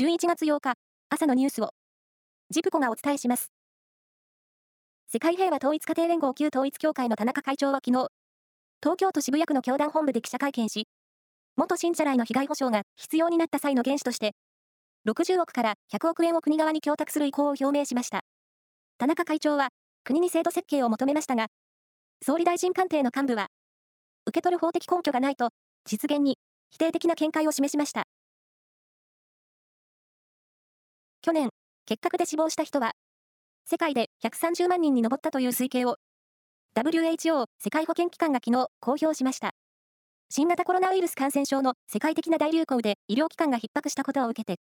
[0.00, 0.72] 11月8日、
[1.10, 1.68] 朝のニュースを、
[2.48, 3.52] ジプコがお伝えします。
[5.06, 8.08] 世界平和統一家庭連合旧統一協会の田中会長は昨日、
[8.82, 10.88] 東京都渋谷区の教団本部で記者会見し、
[11.56, 14.32] 元信者らへの被害補償が必要になった際の原資として、
[15.06, 18.22] 60億から100億円を国側に供託する意向を表明しました。
[18.96, 19.68] 田中会長は、
[20.04, 21.48] 国に制度設計を求めましたが、
[22.24, 23.48] 総理大臣官邸の幹部は、
[24.24, 25.50] 受け取る法的根拠がないと、
[25.84, 26.38] 実現に
[26.70, 28.04] 否定的な見解を示しました。
[31.22, 31.50] 去年、
[31.86, 32.94] 結核で死亡した人は、
[33.64, 35.98] 世界で130万人に上ったという推計を、
[36.74, 39.52] WHO 世界保健機関が昨日公表しました。
[40.30, 44.60] 新型コロナウイルス感染症の世界的な大流行で医療機関が逼迫したことを受けて、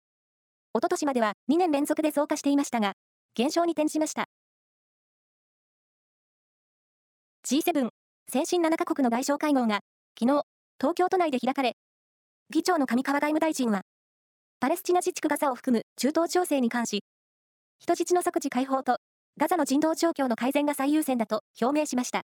[0.74, 2.94] おととしまでは2年連続で増加していましたが、
[3.34, 4.26] 減少に転じました。
[7.44, 7.90] G7
[8.30, 9.80] 先進7カ国の外相会合が
[10.20, 10.44] 昨日、
[10.80, 11.76] 東京都内で開かれ、
[12.52, 13.82] 議長の上川外務大臣は、
[14.62, 17.04] パレスチナ自治区ガザを含む中東情勢に関し、
[17.80, 18.98] 人質の即時解放と
[19.40, 22.22] ガザの人道状況の改善が最優先だと表明しました。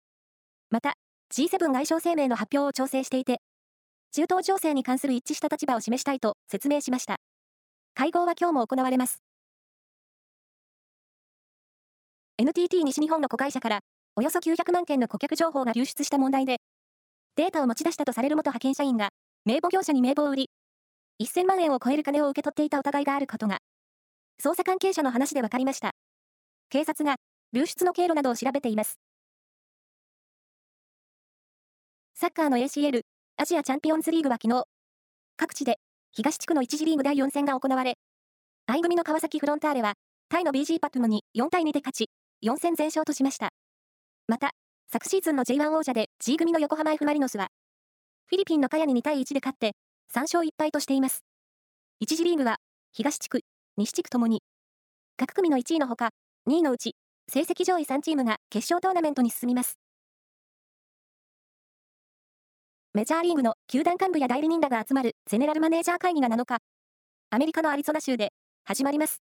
[0.70, 0.94] また、
[1.34, 3.42] G7 外相声明の発表を調整していて、
[4.14, 7.18] 中東情勢に関する一致した立場を示したいと説明しました。
[7.96, 9.22] 会合は今日も行われます。
[12.38, 13.80] NTT 西日本の子会社から
[14.16, 16.60] およそ900万件の顧客情報が流出した問題で、
[17.36, 19.10] データを持ち出したとされる元派遣社員が
[19.44, 20.50] 名簿業者に名簿を売り、
[21.26, 23.60] 1000万円を超える金を受け取っていた疑いがあることが、
[24.44, 25.92] 捜査関係者の話で分かりました。
[26.70, 27.18] 警察が
[27.54, 29.00] 流出の経路などを調べています。
[32.16, 33.02] サッカーの ACL
[33.38, 34.66] アジアチャンピオンズリーグは昨日、
[35.38, 35.80] 各地で
[36.12, 37.96] 東地区の1次リーグ第4戦が行われ、
[38.68, 39.96] I 組の川崎フロンターレは、
[40.30, 42.10] タイの BG パップムに4対2で勝ち、
[42.46, 43.50] 4戦全勝としました。
[44.28, 44.52] また、
[44.92, 47.50] 昨シーズンの J1 王者で G 組の横浜 F マリノスは、
[48.28, 49.74] フィリピンのカヤに2対1で勝って、
[50.14, 51.24] 3勝1敗としています。
[52.04, 52.58] 1次リーグは、
[52.92, 53.42] 東地区、
[53.78, 54.44] 西地区ともに、
[55.18, 56.10] 各組の1位のほか、
[56.50, 56.96] 2位のうち、
[57.30, 59.78] 成績上位3チームが決勝トーナメントに進みます。
[62.94, 66.58] メジャーリーグの球団幹部や代理人らが集まるゼネラルマネージャー会議が7日、
[67.30, 68.34] アメリカのアリゾナ州で
[68.66, 69.22] 始まります。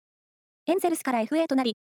[0.66, 1.76] エンゼルスから FA となり、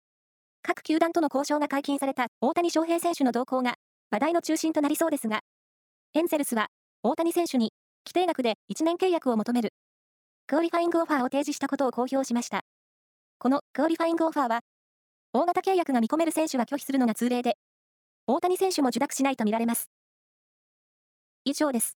[0.64, 3.75] 各球団との交渉が解禁された大谷翔平選手の動向が
[4.09, 5.41] 話題の中心となりそうですが、
[6.16, 6.69] エンゼルスは
[7.03, 7.74] 大谷選手に
[8.07, 9.73] 規定額で1年契約を求める、
[10.47, 12.62] クオリファイングオファーを提示したことを公表しました。
[13.38, 14.62] このクオリファイングオファーは、
[15.34, 17.57] 大型契約が見込める選手は拒否するのが通例で、
[18.25, 19.90] 大谷選手も受諾しないとみられます。
[21.44, 21.97] 以上です。